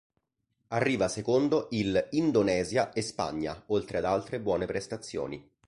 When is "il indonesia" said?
1.73-2.91